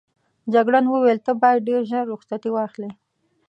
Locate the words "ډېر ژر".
1.69-2.03